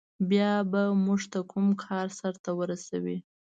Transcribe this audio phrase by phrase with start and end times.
[0.39, 3.17] یا به موږ ته کوم کار سرته ورسوي.